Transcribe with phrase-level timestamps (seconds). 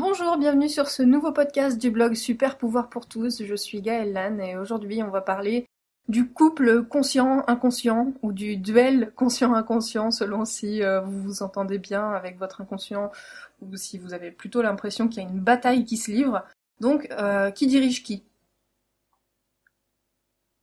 [0.00, 3.44] Bonjour, bienvenue sur ce nouveau podcast du blog Super Pouvoir pour tous.
[3.44, 5.66] Je suis Gaëlle Lannes et aujourd'hui on va parler
[6.08, 12.38] du couple conscient-inconscient ou du duel conscient-inconscient selon si euh, vous vous entendez bien avec
[12.38, 13.12] votre inconscient
[13.60, 16.46] ou si vous avez plutôt l'impression qu'il y a une bataille qui se livre.
[16.80, 18.24] Donc, euh, qui dirige qui?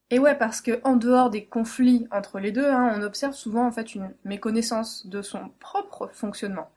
[0.09, 3.67] Et ouais, parce que en dehors des conflits entre les deux, hein, on observe souvent
[3.67, 6.71] en fait une méconnaissance de son propre fonctionnement.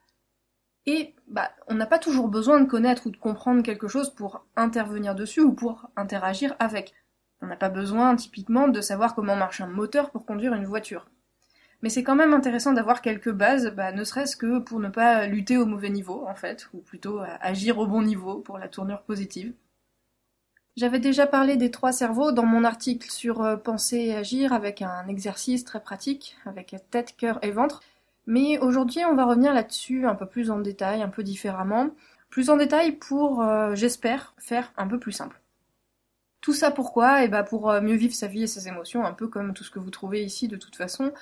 [0.92, 4.44] Et bah, on n'a pas toujours besoin de connaître ou de comprendre quelque chose pour
[4.56, 6.94] intervenir dessus ou pour interagir avec.
[7.40, 11.06] On n'a pas besoin typiquement de savoir comment marche un moteur pour conduire une voiture.
[11.80, 15.28] Mais c'est quand même intéressant d'avoir quelques bases, bah, ne serait-ce que pour ne pas
[15.28, 19.02] lutter au mauvais niveau, en fait, ou plutôt agir au bon niveau pour la tournure
[19.02, 19.52] positive.
[20.76, 24.82] J'avais déjà parlé des trois cerveaux dans mon article sur euh, penser et agir avec
[24.82, 27.80] un exercice très pratique, avec tête, cœur et ventre,
[28.26, 31.90] mais aujourd'hui, on va revenir là-dessus un peu plus en détail, un peu différemment.
[32.28, 35.40] Plus en détail pour, euh, j'espère, faire un peu plus simple.
[36.40, 37.24] Tout ça pourquoi?
[37.24, 39.64] Eh bah pour euh, mieux vivre sa vie et ses émotions, un peu comme tout
[39.64, 41.12] ce que vous trouvez ici de toute façon.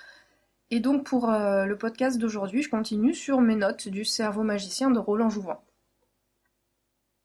[0.71, 4.91] Et donc pour euh, le podcast d'aujourd'hui, je continue sur mes notes du cerveau magicien
[4.91, 5.59] de Roland Jouvin.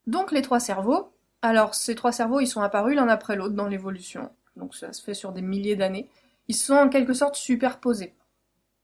[0.08, 1.12] Donc les trois cerveaux.
[1.42, 4.32] Alors ces trois cerveaux, ils sont apparus l'un après l'autre dans l'évolution.
[4.56, 6.10] Donc ça se fait sur des milliers d'années.
[6.48, 8.14] Ils sont en quelque sorte superposés.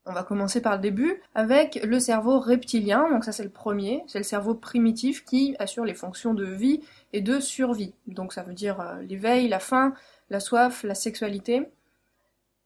[0.09, 4.03] On va commencer par le début avec le cerveau reptilien, donc ça c'est le premier,
[4.07, 6.81] c'est le cerveau primitif qui assure les fonctions de vie
[7.13, 7.93] et de survie.
[8.07, 9.93] Donc ça veut dire euh, l'éveil, la faim,
[10.31, 11.69] la soif, la sexualité.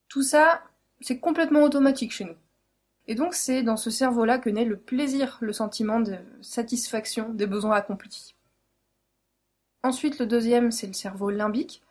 [0.07, 0.63] Tout ça,
[1.01, 2.37] c'est complètement automatique chez nous.
[3.07, 7.45] Et donc c'est dans ce cerveau-là que naît le plaisir, le sentiment de satisfaction des
[7.45, 8.35] besoins accomplis.
[9.83, 11.82] Ensuite, le deuxième, c'est le cerveau limbique,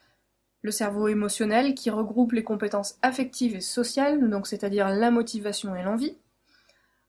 [0.62, 5.82] le cerveau émotionnel qui regroupe les compétences affectives et sociales, donc c'est-à-dire la motivation et
[5.82, 6.16] l'envie,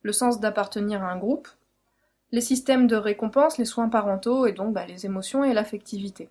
[0.02, 1.48] le sens d'appartenir à un groupe,
[2.31, 6.30] les systèmes de récompense, les soins parentaux et donc bah, les émotions et l'affectivité.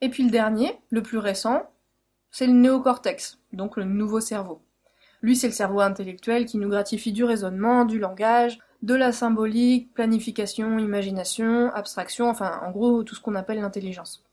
[0.00, 1.70] Et puis le dernier, le plus récent,
[2.32, 4.60] c'est le néocortex, donc le nouveau cerveau.
[5.22, 9.94] Lui, c'est le cerveau intellectuel qui nous gratifie du raisonnement, du langage, de la symbolique,
[9.94, 14.25] planification, imagination, abstraction, enfin en gros tout ce qu'on appelle l'intelligence.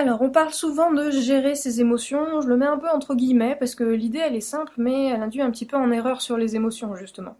[0.00, 3.56] Alors, on parle souvent de gérer ses émotions, je le mets un peu entre guillemets,
[3.56, 6.36] parce que l'idée elle est simple, mais elle induit un petit peu en erreur sur
[6.36, 7.36] les émotions, justement.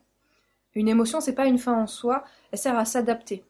[0.75, 3.45] Une émotion, c'est pas une fin en soi, elle sert à s'adapter.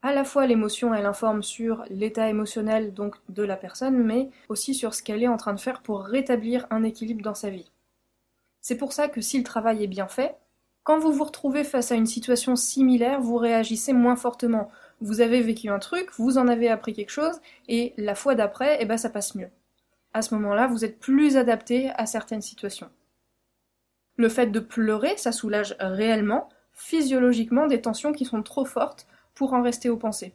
[0.00, 4.72] À la fois l'émotion, elle informe sur l'état émotionnel donc de la personne, mais aussi
[4.72, 7.70] sur ce qu'elle est en train de faire pour rétablir un équilibre dans sa vie.
[8.62, 10.38] C'est pour ça que si le travail est bien fait,
[10.86, 14.70] quand vous vous retrouvez face à une situation similaire, vous réagissez moins fortement,
[15.00, 18.78] vous avez vécu un truc, vous en avez appris quelque chose, et la fois d'après,
[18.78, 19.50] eh ben, ça passe mieux.
[20.14, 22.88] À ce moment-là, vous êtes plus adapté à certaines situations.
[24.14, 29.54] Le fait de pleurer, ça soulage réellement, physiologiquement, des tensions qui sont trop fortes pour
[29.54, 30.34] en rester aux pensées.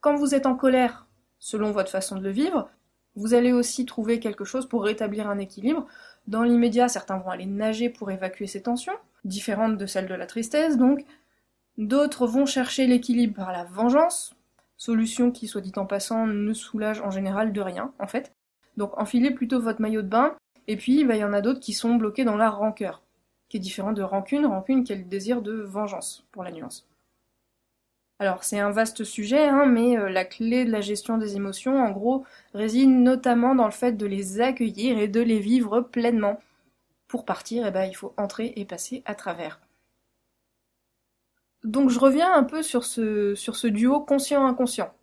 [0.00, 1.06] Quand vous êtes en colère,
[1.38, 2.68] selon votre façon de le vivre,
[3.14, 5.86] vous allez aussi trouver quelque chose pour rétablir un équilibre.
[6.26, 10.26] Dans l'immédiat, certains vont aller nager pour évacuer ces tensions, différentes de celles de la
[10.26, 11.04] tristesse, donc
[11.80, 14.34] D'autres vont chercher l'équilibre par la vengeance,
[14.76, 18.34] solution qui, soit dit en passant, ne soulage en général de rien, en fait.
[18.76, 20.36] Donc enfilez plutôt votre maillot de bain,
[20.66, 23.02] et puis bah, il y en a d'autres qui sont bloqués dans la rancœur,
[23.48, 26.86] qui est différent de rancune, rancune qui est le désir de vengeance, pour la nuance.
[28.18, 31.82] Alors c'est un vaste sujet, hein, mais euh, la clé de la gestion des émotions,
[31.82, 36.38] en gros, réside notamment dans le fait de les accueillir et de les vivre pleinement.
[37.10, 39.58] Pour partir, eh ben, il faut entrer et passer à travers.
[41.64, 44.94] Donc je reviens un peu sur ce, duo conscient-inconscient.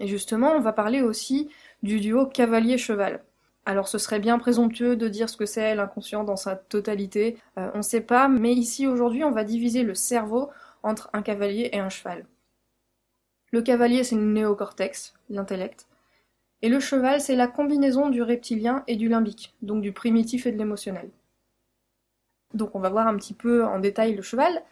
[0.00, 1.48] Et justement, on va parler aussi
[1.82, 3.24] du duo cavalier-cheval.
[3.64, 7.70] Alors ce serait bien présomptueux de dire ce que c'est l'inconscient dans sa totalité, euh,
[7.72, 10.50] on ne sait pas, mais ici aujourd'hui on va diviser le cerveau
[10.82, 12.26] entre un cavalier et un cheval.
[13.50, 15.88] Le cavalier c'est le néocortex, l'intellect,
[16.60, 20.52] et le cheval c'est la combinaison du reptilien et du limbique, donc du primitif et
[20.52, 21.10] de l'émotionnel.
[22.54, 24.62] Donc on va voir un petit peu en détail le cheval,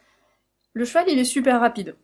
[0.74, 1.96] le cheval, il est super rapide.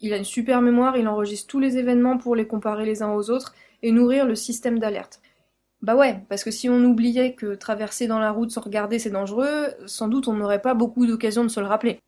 [0.00, 3.12] Il a une super mémoire, il enregistre tous les événements pour les comparer les uns
[3.12, 5.20] aux autres et nourrir le système d'alerte.
[5.82, 9.10] Bah ouais, parce que si on oubliait que traverser dans la route sans regarder c'est
[9.10, 12.00] dangereux, sans doute on n'aurait pas beaucoup d'occasions de se le rappeler.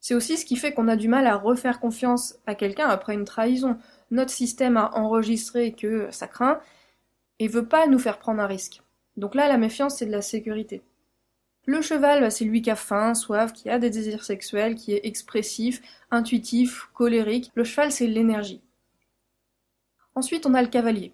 [0.00, 3.14] C'est aussi ce qui fait qu'on a du mal à refaire confiance à quelqu'un après
[3.14, 3.76] une trahison.
[4.10, 6.60] Notre système a enregistré que ça craint
[7.38, 8.82] et veut pas nous faire prendre un risque.
[9.16, 10.82] Donc là, la méfiance, c'est de la sécurité.
[11.70, 15.06] Le cheval, c'est lui qui a faim, soif, qui a des désirs sexuels, qui est
[15.06, 15.80] expressif,
[16.10, 17.52] intuitif, colérique.
[17.54, 18.60] Le cheval, c'est l'énergie.
[20.16, 21.12] Ensuite, on a le cavalier.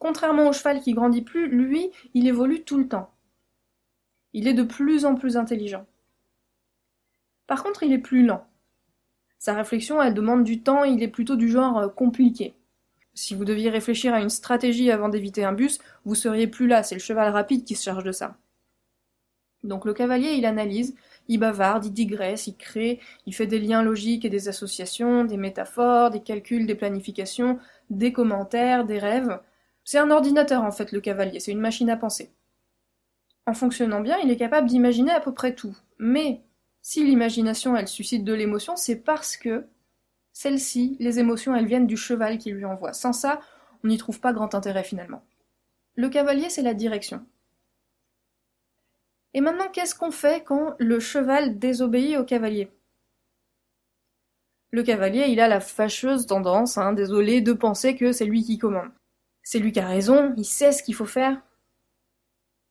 [0.00, 3.14] Contrairement au cheval qui grandit plus, lui, il évolue tout le temps.
[4.32, 5.86] Il est de plus en plus intelligent.
[7.46, 8.44] Par contre, il est plus lent.
[9.38, 12.56] Sa réflexion, elle demande du temps, il est plutôt du genre euh, compliqué.
[13.14, 16.82] Si vous deviez réfléchir à une stratégie avant d'éviter un bus, vous seriez plus là,
[16.82, 18.36] c'est le cheval rapide qui se charge de ça.
[19.64, 20.94] Donc le cavalier, il analyse,
[21.28, 25.36] il bavarde, il digresse, il crée, il fait des liens logiques et des associations, des
[25.36, 27.58] métaphores, des calculs, des planifications,
[27.90, 29.38] des commentaires, des rêves.
[29.84, 32.32] C'est un ordinateur en fait le cavalier, c'est une machine à penser.
[33.46, 35.76] En fonctionnant bien, il est capable d'imaginer à peu près tout.
[35.98, 36.42] Mais
[36.80, 39.66] si l'imagination elle suscite de l'émotion, c'est parce que
[40.32, 42.92] celle-ci, les émotions, elles viennent du cheval qui lui envoie.
[42.92, 43.40] Sans ça,
[43.84, 45.22] on n'y trouve pas grand intérêt finalement.
[45.94, 47.24] Le cavalier, c'est la direction.
[49.34, 52.70] Et maintenant, qu'est-ce qu'on fait quand le cheval désobéit au cavalier?
[54.70, 58.58] Le cavalier, il a la fâcheuse tendance, hein, désolé, de penser que c'est lui qui
[58.58, 58.90] commande.
[59.42, 61.40] C'est lui qui a raison, il sait ce qu'il faut faire.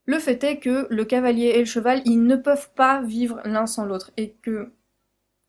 [0.04, 3.66] Le fait est que le cavalier et le cheval, ils ne peuvent pas vivre l'un
[3.66, 4.72] sans l'autre, et que,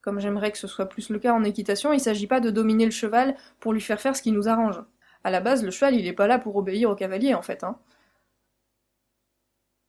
[0.02, 2.86] comme j'aimerais que ce soit plus le cas en équitation, il s'agit pas de dominer
[2.86, 4.80] le cheval pour lui faire faire ce qui nous arrange.
[5.24, 7.64] À la base, le cheval, il est pas là pour obéir au cavalier, en fait,
[7.64, 7.80] hein.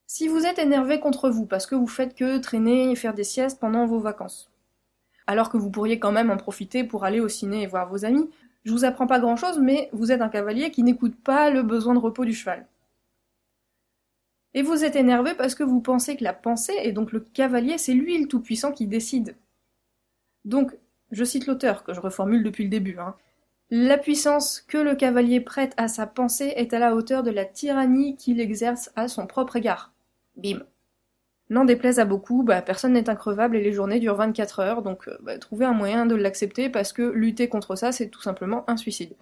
[0.07, 3.25] Si vous êtes énervé contre vous parce que vous faites que traîner et faire des
[3.25, 4.51] siestes pendant vos vacances,
[5.27, 8.05] alors que vous pourriez quand même en profiter pour aller au ciné et voir vos
[8.05, 8.29] amis,
[8.65, 11.63] je vous apprends pas grand chose, mais vous êtes un cavalier qui n'écoute pas le
[11.63, 12.67] besoin de repos du cheval.
[14.53, 17.79] Et vous êtes énervé parce que vous pensez que la pensée, et donc le cavalier,
[17.79, 19.37] c'est lui le tout-puissant qui décide.
[20.45, 20.77] Donc,
[21.11, 23.15] je cite l'auteur, que je reformule depuis le début, hein.
[23.71, 27.47] La puissance que le cavalier prête à sa pensée est à la hauteur de la
[27.47, 29.94] tyrannie qu'il exerce à son propre égard.
[30.37, 30.61] Bim.
[31.51, 35.09] N'en déplaise à beaucoup, bah, personne n'est increvable et les journées durent 24 heures, donc
[35.09, 38.65] euh, bah, trouvez un moyen de l'accepter parce que lutter contre ça, c'est tout simplement
[38.69, 39.15] un suicide.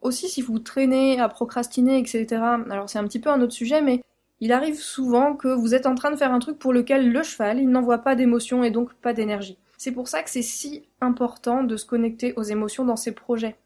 [0.00, 3.82] Aussi, si vous traînez à procrastiner, etc., alors c'est un petit peu un autre sujet,
[3.82, 4.02] mais
[4.40, 7.22] il arrive souvent que vous êtes en train de faire un truc pour lequel le
[7.22, 9.58] cheval, il n'envoie pas d'émotion et donc pas d'énergie.
[9.76, 13.56] C'est pour ça que c'est si important de se connecter aux émotions dans ses projets.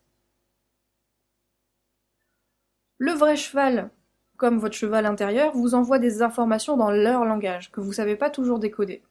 [2.98, 3.90] Le vrai cheval,
[4.36, 8.16] comme votre cheval intérieur, vous envoie des informations dans leur langage, que vous ne savez
[8.16, 9.02] pas toujours décoder.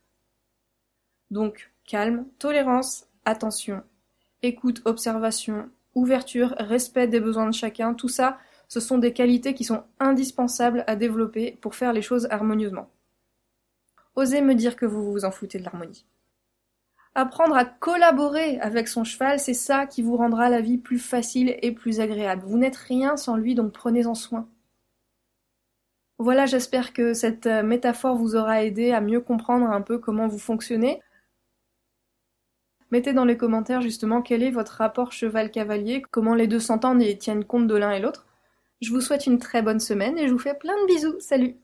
[1.32, 3.84] Donc, calme, tolérance, attention,
[4.42, 8.38] écoute, observation, ouverture, respect des besoins de chacun, tout ça,
[8.68, 12.90] ce sont des qualités qui sont indispensables à développer pour faire les choses harmonieusement.
[14.16, 16.06] Osez me dire que vous vous en foutez de l'harmonie.
[17.16, 21.56] Apprendre à collaborer avec son cheval, c'est ça qui vous rendra la vie plus facile
[21.62, 22.44] et plus agréable.
[22.46, 24.48] Vous n'êtes rien sans lui, donc prenez-en soin.
[26.20, 30.28] Voilà, j'espère que cette euh, métaphore vous aura aidé à mieux comprendre un peu comment
[30.28, 31.02] vous fonctionnez.
[32.92, 37.18] Mettez dans les commentaires justement quel est votre rapport cheval-cavalier, comment les deux s'entendent et
[37.18, 38.28] tiennent compte de l'un et l'autre.
[38.82, 41.20] Je vous souhaite une très bonne semaine et je vous fais plein de bisous.
[41.20, 41.56] Salut